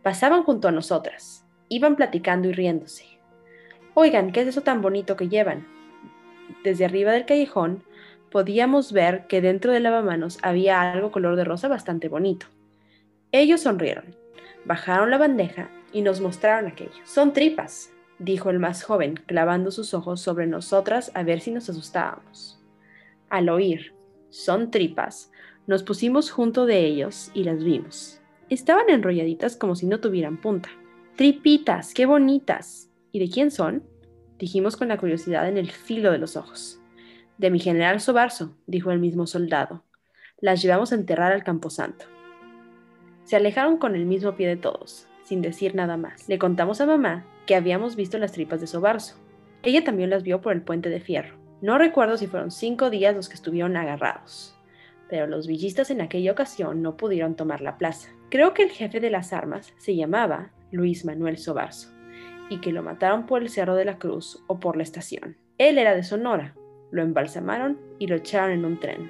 Pasaban 0.04 0.44
junto 0.44 0.68
a 0.68 0.74
nosotras, 0.74 1.46
iban 1.70 1.96
platicando 1.96 2.50
y 2.50 2.52
riéndose. 2.52 3.11
Oigan, 3.94 4.32
¿qué 4.32 4.42
es 4.42 4.48
eso 4.48 4.62
tan 4.62 4.82
bonito 4.82 5.18
que 5.18 5.28
llevan? 5.28 5.68
Desde 6.64 6.86
arriba 6.86 7.12
del 7.12 7.26
callejón 7.26 7.84
podíamos 8.30 8.94
ver 8.94 9.28
que 9.28 9.42
dentro 9.42 9.74
del 9.74 9.84
lavamanos 9.84 10.40
había 10.42 10.82
algo 10.92 11.12
color 11.12 11.36
de 11.36 11.44
rosa 11.44 11.68
bastante 11.68 12.08
bonito. 12.08 12.46
Ellos 13.34 13.62
sonrieron, 13.62 14.16
bajaron 14.64 15.12
la 15.12 15.18
bandeja 15.18 15.70
y 15.92 16.02
nos 16.02 16.22
mostraron 16.22 16.72
aquello. 16.72 16.92
Son 17.04 17.34
tripas, 17.34 17.92
dijo 18.20 18.50
el 18.50 18.60
más 18.60 18.84
joven, 18.84 19.16
clavando 19.26 19.72
sus 19.72 19.94
ojos 19.94 20.22
sobre 20.22 20.48
nosotras 20.48 21.12
a 21.14 21.24
ver 21.24 21.42
si 21.42 21.52
nos 21.52 21.70
asustábamos. 21.70 22.62
Al 23.30 23.50
oír, 23.50 23.94
son 24.30 24.72
tripas, 24.72 25.32
nos 25.68 25.84
pusimos 25.84 26.32
junto 26.32 26.66
de 26.66 26.86
ellos 26.86 27.32
y 27.34 27.44
las 27.44 27.64
vimos. 27.64 28.22
Estaban 28.50 28.90
enrolladitas 28.90 29.58
como 29.58 29.76
si 29.76 29.86
no 29.86 30.00
tuvieran 30.00 30.40
punta. 30.40 30.70
Tripitas, 31.16 31.94
qué 31.94 32.06
bonitas. 32.06 32.91
¿Y 33.14 33.20
de 33.20 33.30
quién 33.30 33.52
son? 33.52 33.84
Dijimos 34.40 34.78
con 34.78 34.88
la 34.88 34.98
curiosidad 34.98 35.48
en 35.50 35.58
el 35.58 35.70
filo 35.70 36.12
de 36.12 36.18
los 36.18 36.38
ojos. 36.38 36.80
De 37.38 37.52
mi 37.52 37.60
general 37.60 38.00
Sobarzo, 38.00 38.56
dijo 38.68 38.92
el 38.92 39.00
mismo 39.00 39.28
soldado. 39.28 39.84
Las 40.40 40.62
llevamos 40.62 40.92
a 40.92 40.96
enterrar 40.96 41.34
al 41.34 41.44
camposanto. 41.44 42.06
Se 43.26 43.36
alejaron 43.36 43.78
con 43.78 43.96
el 43.96 44.06
mismo 44.06 44.36
pie 44.36 44.48
de 44.48 44.56
todos, 44.56 45.08
sin 45.24 45.42
decir 45.42 45.76
nada 45.76 45.98
más. 45.98 46.28
Le 46.30 46.40
contamos 46.40 46.80
a 46.80 46.86
mamá 46.86 47.26
que 47.46 47.56
habíamos 47.56 47.98
visto 47.98 48.18
las 48.18 48.32
tripas 48.32 48.62
de 48.62 48.68
Sobarzo. 48.68 49.18
Ella 49.64 49.84
también 49.84 50.10
las 50.10 50.24
vio 50.24 50.40
por 50.40 50.54
el 50.54 50.62
puente 50.62 50.90
de 50.90 51.02
fierro. 51.02 51.38
No 51.62 51.78
recuerdo 51.78 52.18
si 52.18 52.28
fueron 52.28 52.50
cinco 52.50 52.90
días 52.90 53.14
los 53.14 53.28
que 53.28 53.36
estuvieron 53.36 53.76
agarrados, 53.76 54.56
pero 55.10 55.28
los 55.28 55.48
villistas 55.48 55.92
en 55.92 56.02
aquella 56.02 56.32
ocasión 56.32 56.82
no 56.82 56.96
pudieron 56.96 57.36
tomar 57.36 57.62
la 57.62 57.78
plaza. 57.78 58.10
Creo 58.30 58.54
que 58.54 58.64
el 58.64 58.72
jefe 58.72 59.02
de 59.02 59.12
las 59.12 59.34
armas 59.34 59.74
se 59.78 59.96
llamaba 59.96 60.52
Luis 60.72 61.06
Manuel 61.06 61.38
Sobarzo 61.38 62.01
y 62.52 62.62
que 62.62 62.72
lo 62.72 62.84
mataron 62.84 63.26
por 63.26 63.42
el 63.42 63.50
Cerro 63.50 63.74
de 63.74 63.86
la 63.86 63.98
Cruz 63.98 64.44
o 64.46 64.60
por 64.60 64.78
la 64.78 64.84
estación. 64.84 65.38
Él 65.58 65.80
era 65.80 65.96
de 65.96 66.04
Sonora, 66.04 66.54
lo 66.92 67.02
embalsamaron 67.02 67.80
y 67.98 68.06
lo 68.06 68.18
echaron 68.18 68.52
en 68.52 68.66
un 68.66 68.80
tren. 68.80 69.10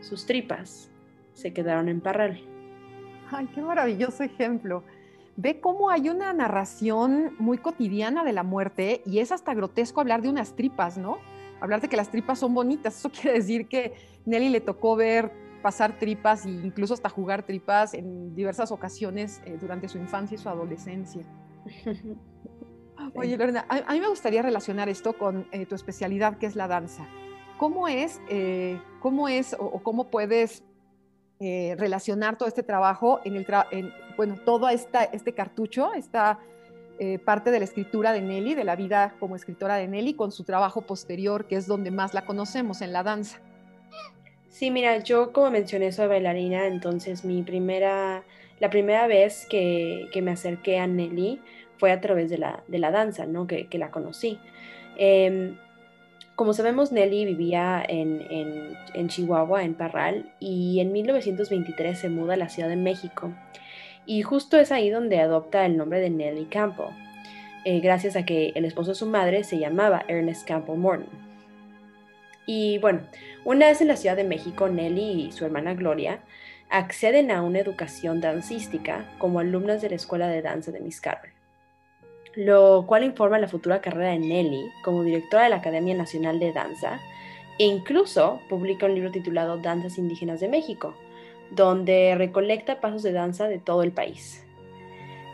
Sus 0.00 0.26
tripas 0.26 0.92
se 1.32 1.52
quedaron 1.52 1.88
en 1.88 2.00
Parral. 2.00 2.40
Ay, 3.32 3.48
qué 3.52 3.60
maravilloso 3.60 4.22
ejemplo 4.22 4.84
ve 5.36 5.60
cómo 5.60 5.90
hay 5.90 6.08
una 6.08 6.32
narración 6.32 7.34
muy 7.38 7.58
cotidiana 7.58 8.24
de 8.24 8.32
la 8.32 8.42
muerte 8.42 9.02
y 9.04 9.18
es 9.18 9.32
hasta 9.32 9.54
grotesco 9.54 10.00
hablar 10.00 10.22
de 10.22 10.28
unas 10.28 10.54
tripas, 10.54 10.98
¿no? 10.98 11.18
Hablar 11.60 11.80
de 11.80 11.88
que 11.88 11.96
las 11.96 12.10
tripas 12.10 12.38
son 12.38 12.54
bonitas. 12.54 12.96
Eso 12.98 13.10
quiere 13.20 13.38
decir 13.38 13.68
que 13.68 13.94
Nelly 14.26 14.48
le 14.50 14.60
tocó 14.60 14.96
ver 14.96 15.32
pasar 15.62 15.98
tripas 15.98 16.44
e 16.44 16.50
incluso 16.50 16.94
hasta 16.94 17.08
jugar 17.08 17.44
tripas 17.44 17.94
en 17.94 18.34
diversas 18.34 18.70
ocasiones 18.70 19.40
eh, 19.46 19.56
durante 19.58 19.88
su 19.88 19.98
infancia 19.98 20.34
y 20.34 20.38
su 20.38 20.48
adolescencia. 20.48 21.22
Oye, 23.14 23.36
Lorena, 23.36 23.66
a, 23.68 23.92
mí 23.92 24.00
me 24.00 24.08
gustaría 24.08 24.42
relacionar 24.42 24.88
esto 24.88 25.12
con 25.12 25.46
eh, 25.52 25.66
tu 25.66 25.74
especialidad, 25.74 26.38
que 26.38 26.46
es 26.46 26.56
la 26.56 26.68
danza. 26.68 27.06
¿Cómo 27.58 27.88
es, 27.88 28.20
eh, 28.28 28.80
cómo 29.00 29.28
es 29.28 29.54
o, 29.58 29.82
cómo 29.82 30.10
puedes 30.10 30.62
relacionar 31.40 32.38
todo 32.38 32.48
este 32.48 32.62
trabajo 32.62 33.20
en 33.24 33.36
el, 33.36 33.46
en, 33.70 33.92
bueno, 34.16 34.36
todo 34.46 34.66
esta, 34.70 35.04
este 35.04 35.34
cartucho, 35.34 35.92
esta 35.92 36.38
eh, 37.00 37.18
parte 37.18 37.50
de 37.50 37.58
la 37.58 37.64
escritura 37.64 38.12
de 38.12 38.22
Nelly, 38.22 38.54
de 38.54 38.62
la 38.62 38.76
vida 38.76 39.16
como 39.18 39.34
escritora 39.34 39.74
de 39.76 39.88
Nelly, 39.88 40.14
con 40.14 40.30
su 40.30 40.44
trabajo 40.44 40.82
posterior, 40.82 41.46
que 41.46 41.56
es 41.56 41.66
donde 41.66 41.90
más 41.90 42.14
la 42.14 42.24
conocemos, 42.24 42.82
en 42.82 42.92
la 42.92 43.02
danza. 43.02 43.40
Sí, 44.48 44.70
mira, 44.70 44.98
yo 44.98 45.32
como 45.32 45.50
mencioné 45.50 45.90
soy 45.90 46.06
bailarina, 46.06 46.66
entonces 46.66 47.24
mi 47.24 47.42
primera, 47.42 48.22
la 48.60 48.70
primera 48.70 49.08
vez 49.08 49.44
que, 49.50 50.08
me 50.22 50.30
acerqué 50.30 50.78
a 50.78 50.86
Nelly 50.86 51.40
fue 51.84 51.92
a 51.92 52.00
través 52.00 52.30
de 52.30 52.38
la, 52.38 52.62
de 52.66 52.78
la 52.78 52.90
danza, 52.90 53.26
¿no? 53.26 53.46
Que, 53.46 53.68
la 53.72 53.90
conocí. 53.90 54.38
Em, 54.96 55.58
como 56.34 56.54
sabemos, 56.54 56.92
Nelly 56.92 57.26
vivía 57.26 57.84
en, 57.86 58.22
en, 58.30 58.74
en, 58.94 59.08
Chihuahua, 59.08 59.64
en 59.64 59.74
Parral, 59.74 60.32
y 60.40 60.80
en 60.80 60.92
1923 60.92 61.98
se 61.98 62.08
muda 62.08 62.32
a 62.32 62.36
la 62.38 62.48
Ciudad 62.48 62.70
de 62.70 62.76
México. 62.76 63.34
Y 64.06 64.22
justo 64.22 64.58
es 64.58 64.72
ahí 64.72 64.88
donde 64.88 65.20
adopta 65.20 65.66
el 65.66 65.76
nombre 65.76 66.00
de 66.00 66.08
Nellie 66.08 66.48
Campbell, 66.48 66.88
eh, 67.66 67.80
gracias 67.80 68.16
a 68.16 68.24
que 68.24 68.52
el 68.54 68.64
esposo 68.64 68.92
de 68.92 68.94
su 68.94 69.04
madre 69.04 69.44
se 69.44 69.58
llamaba 69.58 70.06
Ernest 70.08 70.48
Campbell 70.48 70.78
Morton. 70.78 71.10
Y 72.46 72.78
bueno, 72.78 73.02
una 73.44 73.66
vez 73.66 73.82
en 73.82 73.88
la 73.88 73.96
Ciudad 73.96 74.16
de 74.16 74.24
México, 74.24 74.70
Nelly 74.70 75.26
y 75.26 75.32
su 75.32 75.44
hermana 75.44 75.74
Gloria 75.74 76.20
acceden 76.70 77.30
a 77.30 77.42
una 77.42 77.58
educación 77.58 78.22
dancística 78.22 79.04
como 79.18 79.40
alumnas 79.40 79.82
de 79.82 79.90
la 79.90 79.96
Escuela 79.96 80.28
de 80.28 80.40
Danza 80.40 80.72
de 80.72 80.80
Miss 80.80 81.02
Carroll, 81.02 81.33
lo 82.36 82.84
cual 82.86 83.04
informa 83.04 83.38
la 83.38 83.48
futura 83.48 83.80
carrera 83.80 84.10
de 84.10 84.18
Nelly 84.18 84.70
como 84.82 85.02
directora 85.02 85.44
de 85.44 85.50
la 85.50 85.56
Academia 85.56 85.94
Nacional 85.94 86.40
de 86.40 86.52
Danza 86.52 87.00
e 87.58 87.66
incluso 87.66 88.40
publica 88.48 88.86
un 88.86 88.94
libro 88.94 89.10
titulado 89.10 89.58
Danzas 89.58 89.98
Indígenas 89.98 90.40
de 90.40 90.48
México, 90.48 90.94
donde 91.50 92.14
recolecta 92.16 92.80
pasos 92.80 93.02
de 93.02 93.12
danza 93.12 93.46
de 93.46 93.58
todo 93.58 93.82
el 93.82 93.92
país. 93.92 94.44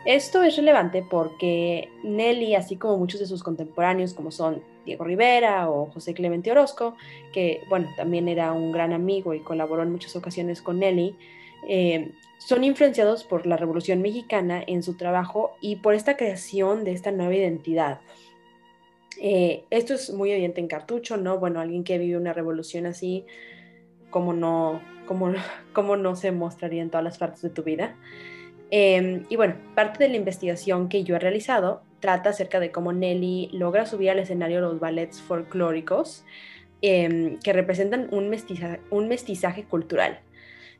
Esto 0.05 0.41
es 0.43 0.55
relevante 0.55 1.05
porque 1.07 1.89
Nelly, 2.03 2.55
así 2.55 2.75
como 2.75 2.97
muchos 2.97 3.19
de 3.19 3.27
sus 3.27 3.43
contemporáneos, 3.43 4.13
como 4.13 4.31
son 4.31 4.63
Diego 4.85 5.03
Rivera 5.03 5.69
o 5.69 5.91
José 5.91 6.13
Clemente 6.15 6.51
Orozco, 6.51 6.95
que 7.31 7.63
bueno, 7.69 7.87
también 7.95 8.27
era 8.27 8.51
un 8.51 8.71
gran 8.71 8.93
amigo 8.93 9.33
y 9.35 9.41
colaboró 9.41 9.83
en 9.83 9.91
muchas 9.91 10.15
ocasiones 10.15 10.61
con 10.61 10.79
Nelly, 10.79 11.15
eh, 11.67 12.11
son 12.37 12.63
influenciados 12.63 13.23
por 13.23 13.45
la 13.45 13.57
Revolución 13.57 14.01
Mexicana 14.01 14.63
en 14.65 14.83
su 14.83 14.95
trabajo 14.95 15.55
y 15.61 15.77
por 15.77 15.93
esta 15.93 16.17
creación 16.17 16.83
de 16.83 16.93
esta 16.93 17.11
nueva 17.11 17.35
identidad. 17.35 17.99
Eh, 19.19 19.65
esto 19.69 19.93
es 19.93 20.11
muy 20.11 20.31
evidente 20.31 20.61
en 20.61 20.67
Cartucho, 20.67 21.17
¿no? 21.17 21.37
Bueno, 21.37 21.59
alguien 21.59 21.83
que 21.83 21.99
vive 21.99 22.17
una 22.17 22.33
revolución 22.33 22.87
así, 22.87 23.25
como 24.09 24.33
no, 24.33 24.81
cómo, 25.73 25.97
no 25.97 26.15
se 26.15 26.31
mostraría 26.31 26.81
en 26.81 26.89
todas 26.89 27.03
las 27.03 27.17
partes 27.17 27.41
de 27.41 27.49
tu 27.49 27.63
vida. 27.63 27.95
Em, 28.71 29.25
y 29.29 29.35
bueno, 29.35 29.55
parte 29.75 30.03
de 30.03 30.09
la 30.09 30.15
investigación 30.15 30.89
que 30.89 31.03
yo 31.03 31.15
he 31.15 31.19
realizado 31.19 31.83
trata 31.99 32.29
acerca 32.29 32.59
de 32.59 32.71
cómo 32.71 32.93
Nelly 32.93 33.49
logra 33.53 33.85
subir 33.85 34.09
al 34.09 34.19
escenario 34.19 34.61
los 34.61 34.79
ballets 34.79 35.21
folclóricos 35.21 36.25
em, 36.81 37.37
que 37.39 37.53
representan 37.53 38.07
un 38.11 38.29
mestizaje 39.07 39.65
cultural, 39.65 40.21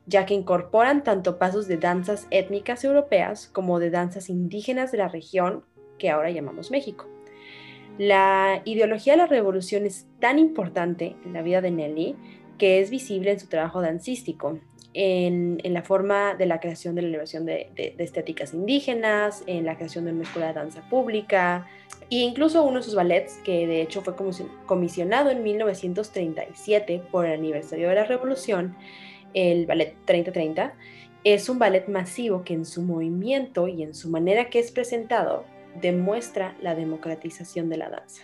ya 0.06 0.26
que 0.26 0.34
incorporan 0.34 1.04
tanto 1.04 1.38
pasos 1.38 1.68
de 1.68 1.76
danzas 1.76 2.26
étnicas 2.30 2.84
europeas 2.84 3.48
como 3.52 3.78
de 3.78 3.90
danzas 3.90 4.28
indígenas 4.28 4.92
de 4.92 4.98
la 4.98 5.08
región 5.08 5.64
que 5.98 6.10
ahora 6.10 6.30
llamamos 6.30 6.70
México. 6.70 7.06
La 7.98 8.62
ideología 8.64 9.12
de 9.12 9.18
la 9.18 9.26
revolución 9.26 9.84
es 9.84 10.06
tan 10.18 10.38
importante 10.38 11.14
en 11.24 11.32
la 11.32 11.42
vida 11.42 11.60
de 11.60 11.70
Nelly 11.70 12.16
que 12.58 12.80
es 12.80 12.90
visible 12.90 13.32
en 13.32 13.40
su 13.40 13.48
trabajo 13.48 13.80
dancístico, 13.80 14.58
en, 14.94 15.58
la 15.64 15.82
forma 15.82 16.34
de 16.34 16.46
la 16.46 16.60
creación 16.60 16.94
de 16.94 17.02
la 17.02 17.08
elevación 17.08 17.46
de, 17.46 17.70
estéticas 17.98 18.54
indígenas, 18.54 19.42
en 19.46 19.64
la 19.64 19.76
creación 19.76 20.04
de 20.04 20.12
una 20.12 20.22
escuela 20.22 20.48
de 20.48 20.54
danza 20.54 20.88
pública, 20.88 21.66
e 22.10 22.16
incluso 22.16 22.62
uno 22.62 22.78
de 22.78 22.82
sus 22.82 22.94
ballets, 22.94 23.38
que 23.44 23.66
de 23.66 23.82
hecho 23.82 24.02
fue 24.02 24.14
comisionado 24.66 25.30
en 25.30 25.42
1937 25.42 27.02
por 27.10 27.26
el 27.26 27.32
aniversario 27.32 27.88
de 27.88 27.94
la 27.94 28.04
Revolución, 28.04 28.76
el 29.34 29.66
ballet 29.66 29.96
3030, 30.04 30.74
es 31.24 31.48
un 31.48 31.58
ballet 31.58 31.88
masivo 31.88 32.42
que 32.44 32.54
en 32.54 32.64
su 32.64 32.82
movimiento 32.82 33.68
y 33.68 33.82
en 33.82 33.94
su 33.94 34.10
manera 34.10 34.50
que 34.50 34.58
es 34.58 34.72
presentado 34.72 35.44
demuestra 35.80 36.56
la 36.60 36.74
democratización 36.74 37.68
de 37.68 37.76
la 37.76 37.88
danza. 37.88 38.22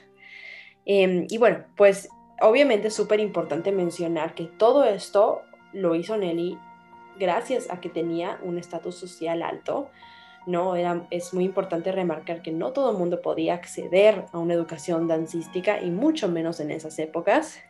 Em, 0.84 1.26
y 1.28 1.38
bueno, 1.38 1.64
pues 1.76 2.08
obviamente 2.40 2.88
es 2.88 2.94
súper 2.94 3.20
importante 3.20 3.72
mencionar 3.72 4.34
que 4.34 4.44
todo 4.44 4.84
esto 4.84 5.42
lo 5.72 5.94
hizo 5.94 6.16
Nelly 6.16 6.58
gracias 7.18 7.70
a 7.70 7.80
que 7.80 7.88
tenía 7.88 8.38
un 8.42 8.58
estatus 8.58 8.96
social 8.96 9.42
alto, 9.42 9.90
¿no? 10.46 10.76
Era, 10.76 11.06
es 11.10 11.34
muy 11.34 11.44
importante 11.44 11.92
remarcar 11.92 12.42
que 12.42 12.52
no 12.52 12.72
todo 12.72 12.92
el 12.92 12.96
mundo 12.96 13.20
podía 13.20 13.54
acceder 13.54 14.24
a 14.32 14.38
una 14.38 14.54
educación 14.54 15.08
dancística 15.08 15.82
y 15.82 15.90
mucho 15.90 16.28
menos 16.28 16.60
en 16.60 16.70
esas 16.70 16.98
épocas. 16.98 17.60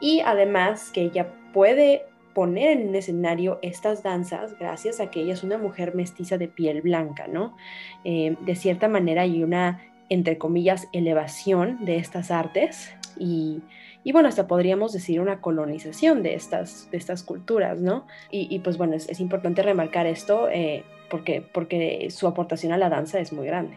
Y 0.00 0.20
además 0.20 0.90
que 0.90 1.02
ella 1.02 1.32
puede 1.52 2.06
poner 2.34 2.78
en 2.78 2.88
un 2.88 2.94
escenario 2.94 3.58
estas 3.62 4.02
danzas 4.02 4.58
gracias 4.58 5.00
a 5.00 5.10
que 5.10 5.20
ella 5.20 5.34
es 5.34 5.42
una 5.42 5.58
mujer 5.58 5.94
mestiza 5.94 6.38
de 6.38 6.48
piel 6.48 6.82
blanca, 6.82 7.26
¿no? 7.26 7.56
Eh, 8.04 8.36
de 8.40 8.54
cierta 8.54 8.88
manera 8.88 9.22
hay 9.22 9.42
una, 9.42 9.82
entre 10.08 10.38
comillas, 10.38 10.88
elevación 10.92 11.84
de 11.84 11.96
estas 11.96 12.30
artes 12.30 12.92
y, 13.18 13.62
y 14.04 14.12
bueno, 14.12 14.28
hasta 14.28 14.46
podríamos 14.46 14.92
decir 14.92 15.20
una 15.20 15.40
colonización 15.40 16.22
de 16.22 16.34
estas, 16.34 16.90
de 16.90 16.98
estas 16.98 17.22
culturas, 17.22 17.80
¿no? 17.80 18.06
Y, 18.30 18.54
y 18.54 18.60
pues 18.60 18.78
bueno, 18.78 18.94
es, 18.94 19.08
es, 19.08 19.20
importante 19.20 19.62
remarcar 19.62 20.06
esto 20.06 20.48
eh, 20.48 20.84
porque, 21.10 21.42
porque 21.52 22.08
su 22.10 22.26
aportación 22.26 22.72
a 22.72 22.78
la 22.78 22.88
danza 22.88 23.18
es 23.18 23.32
muy 23.32 23.46
grande. 23.46 23.76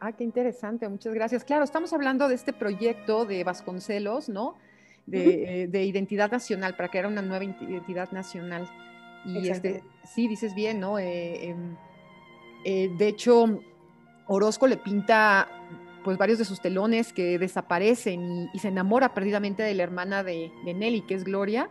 Ah, 0.00 0.12
qué 0.12 0.24
interesante, 0.24 0.88
muchas 0.88 1.14
gracias. 1.14 1.44
Claro, 1.44 1.64
estamos 1.64 1.92
hablando 1.92 2.28
de 2.28 2.34
este 2.34 2.52
proyecto 2.52 3.24
de 3.24 3.44
Vasconcelos, 3.44 4.28
¿no? 4.28 4.54
De, 5.06 5.68
de 5.70 5.84
identidad 5.84 6.32
nacional, 6.32 6.74
para 6.74 6.88
crear 6.88 7.06
una 7.06 7.22
nueva 7.22 7.44
identidad 7.44 8.10
nacional. 8.10 8.68
Y 9.26 9.48
este, 9.48 9.82
sí, 10.04 10.28
dices 10.28 10.54
bien, 10.54 10.80
¿no? 10.80 10.98
Eh, 10.98 11.54
eh, 12.64 12.90
de 12.96 13.08
hecho, 13.08 13.60
Orozco 14.26 14.66
le 14.66 14.76
pinta 14.76 15.48
pues 16.04 16.18
varios 16.18 16.38
de 16.38 16.44
sus 16.44 16.60
telones 16.60 17.12
que 17.12 17.36
desaparecen 17.38 18.22
y, 18.22 18.50
y 18.52 18.58
se 18.60 18.68
enamora 18.68 19.12
perdidamente 19.12 19.64
de 19.64 19.74
la 19.74 19.82
hermana 19.82 20.22
de, 20.22 20.52
de, 20.64 20.74
Nelly, 20.74 21.02
que 21.02 21.14
es 21.14 21.24
Gloria, 21.24 21.68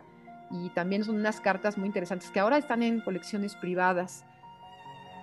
y 0.50 0.68
también 0.70 1.04
son 1.04 1.16
unas 1.16 1.40
cartas 1.40 1.78
muy 1.78 1.86
interesantes 1.86 2.30
que 2.30 2.40
ahora 2.40 2.58
están 2.58 2.82
en 2.82 3.00
colecciones 3.00 3.54
privadas. 3.56 4.24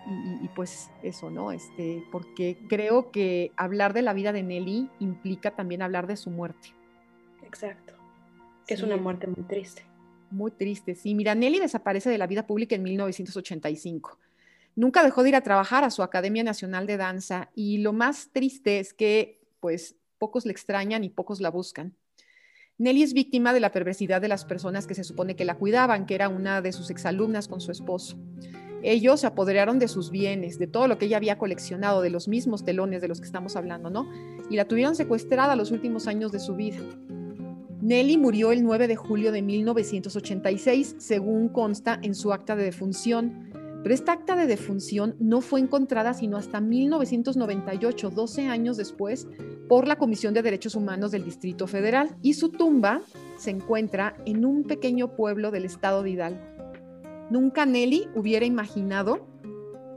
Y, 0.08 0.46
y, 0.46 0.50
pues 0.50 0.90
eso, 1.02 1.30
¿no? 1.30 1.52
Este, 1.52 2.04
porque 2.12 2.58
creo 2.68 3.12
que 3.12 3.52
hablar 3.56 3.94
de 3.94 4.02
la 4.02 4.14
vida 4.14 4.34
de 4.34 4.44
Nelly 4.44 4.90
implica 5.00 5.52
también 5.52 5.82
hablar 5.82 6.08
de 6.08 6.18
su 6.18 6.30
muerte. 6.30 6.70
Exacto. 7.44 7.94
Sí. 8.66 8.74
es 8.74 8.84
una 8.84 8.98
muerte 8.98 9.28
muy 9.28 9.44
triste. 9.46 9.84
Muy 10.32 10.52
triste, 10.52 10.96
sí. 10.96 11.14
Mira, 11.14 11.36
Nelly 11.36 11.60
desaparece 11.60 12.10
de 12.10 12.18
la 12.18 12.28
vida 12.28 12.48
pública 12.48 12.76
en 12.76 12.84
1985. 12.84 14.18
Nunca 14.76 15.04
dejó 15.04 15.22
de 15.22 15.30
ir 15.30 15.36
a 15.36 15.42
trabajar 15.42 15.84
a 15.84 15.92
su 15.92 16.02
Academia 16.02 16.44
Nacional 16.44 16.88
de 16.88 16.98
Danza 16.98 17.52
y 17.54 17.78
lo 17.78 17.94
más 17.94 18.30
triste 18.32 18.80
es 18.80 18.94
que, 18.94 19.40
pues, 19.60 19.96
pocos 20.18 20.46
le 20.46 20.52
extrañan 20.52 21.04
y 21.04 21.10
pocos 21.10 21.40
la 21.40 21.50
buscan. 21.50 21.94
Nelly 22.80 23.04
es 23.04 23.14
víctima 23.14 23.54
de 23.54 23.60
la 23.60 23.72
perversidad 23.72 24.20
de 24.20 24.28
las 24.28 24.46
personas 24.46 24.88
que 24.88 24.96
se 24.96 25.04
supone 25.04 25.36
que 25.36 25.46
la 25.46 25.56
cuidaban, 25.56 26.08
que 26.08 26.16
era 26.16 26.28
una 26.28 26.62
de 26.62 26.72
sus 26.72 26.90
exalumnas 26.90 27.48
con 27.48 27.62
su 27.62 27.72
esposo. 27.72 28.18
Ellos 28.82 29.22
se 29.22 29.28
apoderaron 29.28 29.80
de 29.80 29.88
sus 29.88 30.10
bienes, 30.10 30.60
de 30.60 30.68
todo 30.68 30.88
lo 30.88 30.98
que 30.98 31.06
ella 31.06 31.18
había 31.18 31.38
coleccionado, 31.38 32.02
de 32.02 32.10
los 32.10 32.28
mismos 32.28 32.66
telones 32.66 33.02
de 33.02 33.08
los 33.08 33.22
que 33.22 33.28
estamos 33.28 33.56
hablando, 33.56 33.90
¿no? 33.90 34.10
Y 34.50 34.58
la 34.58 34.66
tuvieron 34.66 34.96
secuestrada 34.96 35.56
los 35.56 35.72
últimos 35.72 36.08
años 36.08 36.32
de 36.32 36.40
su 36.40 36.56
vida. 36.56 36.80
Nelly 37.84 38.18
murió 38.18 38.54
el 38.54 38.64
9 38.64 38.88
de 38.88 38.96
julio 38.96 39.34
de 39.34 39.42
1986, 39.42 40.96
según 41.00 41.50
consta 41.50 42.00
en 42.02 42.16
su 42.16 42.32
acta 42.32 42.56
de 42.56 42.64
defunción. 42.64 43.50
Pero 43.84 43.94
esta 43.94 44.14
acta 44.14 44.38
de 44.38 44.48
defunción 44.48 45.18
no 45.20 45.42
fue 45.42 45.60
encontrada 45.60 46.14
sino 46.14 46.38
hasta 46.38 46.62
1998, 46.62 48.10
12 48.10 48.48
años 48.48 48.78
después, 48.78 49.28
por 49.68 49.86
la 49.86 49.98
Comisión 49.98 50.34
de 50.34 50.42
Derechos 50.42 50.76
Humanos 50.76 51.12
del 51.12 51.26
Distrito 51.26 51.68
Federal. 51.68 52.16
Y 52.22 52.36
su 52.36 52.52
tumba 52.52 53.02
se 53.38 53.50
encuentra 53.50 54.16
en 54.26 54.46
un 54.46 54.64
pequeño 54.64 55.18
pueblo 55.18 55.52
del 55.52 55.66
estado 55.66 56.04
de 56.04 56.12
Hidalgo. 56.12 56.40
Nunca 57.30 57.66
Nelly 57.66 58.08
hubiera 58.16 58.46
imaginado 58.46 59.28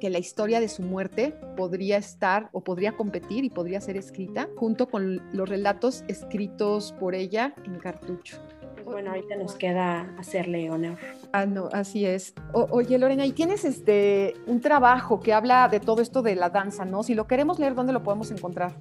que 0.00 0.10
la 0.10 0.18
historia 0.18 0.60
de 0.60 0.68
su 0.68 0.82
muerte 0.82 1.34
podría 1.56 1.96
estar 1.96 2.48
o 2.52 2.62
podría 2.62 2.92
competir 2.92 3.44
y 3.44 3.50
podría 3.50 3.80
ser 3.80 3.97
escrita 3.97 4.49
junto 4.56 4.88
con 4.88 5.23
los 5.32 5.49
relatos 5.49 6.04
escritos 6.08 6.92
por 6.92 7.14
ella 7.14 7.54
en 7.64 7.78
cartucho. 7.78 8.38
Pues 8.75 8.84
bueno, 8.84 9.10
ahorita 9.10 9.36
nos 9.36 9.54
queda 9.56 10.14
hacerle 10.18 10.71
honor. 10.71 10.99
Ah, 11.32 11.47
no, 11.47 11.68
así 11.73 12.06
es. 12.06 12.34
O, 12.52 12.68
oye, 12.71 12.99
Lorena, 12.99 13.26
y 13.26 13.32
tienes 13.32 13.64
este 13.64 14.34
un 14.47 14.60
trabajo 14.60 15.21
que 15.21 15.32
habla 15.32 15.68
de 15.68 15.80
todo 15.80 16.02
esto 16.02 16.23
de 16.23 16.36
la 16.36 16.50
danza, 16.50 16.84
¿no? 16.84 17.02
Si 17.02 17.14
lo 17.14 17.26
queremos 17.26 17.58
leer, 17.58 17.75
¿dónde 17.75 17.92
lo 17.92 18.02
podemos 18.02 18.30
encontrar? 18.30 18.76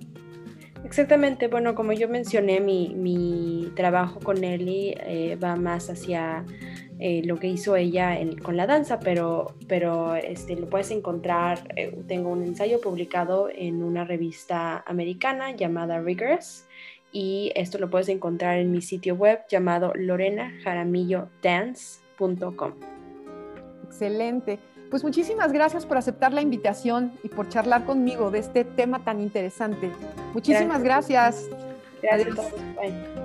Exactamente, 0.85 1.47
bueno, 1.47 1.73
como 1.73 1.93
yo 1.93 2.07
mencioné, 2.07 2.59
mi, 2.59 2.93
mi 2.95 3.71
trabajo 3.75 4.19
con 4.19 4.39
Nelly 4.39 4.93
eh, 4.99 5.35
va 5.43 5.55
más 5.55 5.89
hacia 5.89 6.45
eh, 6.99 7.23
lo 7.25 7.37
que 7.37 7.47
hizo 7.47 7.75
ella 7.75 8.15
en, 8.17 8.37
con 8.37 8.55
la 8.55 8.67
danza, 8.67 8.99
pero, 8.99 9.55
pero 9.67 10.15
este, 10.15 10.55
lo 10.55 10.69
puedes 10.69 10.91
encontrar, 10.91 11.67
eh, 11.75 11.93
tengo 12.07 12.29
un 12.29 12.43
ensayo 12.43 12.79
publicado 12.79 13.49
en 13.53 13.83
una 13.83 14.05
revista 14.05 14.81
americana 14.87 15.51
llamada 15.51 15.99
Rigorous 15.99 16.63
y 17.11 17.51
esto 17.55 17.79
lo 17.79 17.89
puedes 17.89 18.07
encontrar 18.09 18.59
en 18.59 18.71
mi 18.71 18.81
sitio 18.81 19.15
web 19.15 19.39
llamado 19.49 19.91
lorenajaramillodance.com. 19.95 22.73
Excelente. 23.85 24.59
Pues 24.89 25.03
muchísimas 25.03 25.51
gracias 25.51 25.85
por 25.85 25.97
aceptar 25.97 26.33
la 26.33 26.41
invitación 26.41 27.11
y 27.23 27.29
por 27.29 27.49
charlar 27.49 27.85
conmigo 27.85 28.31
de 28.31 28.39
este 28.39 28.63
tema 28.63 29.03
tan 29.03 29.19
interesante. 29.19 29.91
Muchísimas 30.33 30.81
gracias. 30.83 31.49
Gracias, 32.01 32.01
gracias 32.01 32.31
a 32.31 32.35
todos. 32.35 32.53
Bye. 32.75 33.24